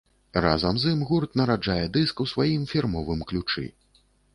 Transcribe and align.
Разам 0.45 0.79
з 0.83 0.93
ім 0.93 1.03
гурт 1.11 1.37
нараджае 1.43 1.85
дыск 2.01 2.25
у 2.27 2.29
сваім 2.35 2.67
фірмовым 2.77 3.19
ключы. 3.33 3.73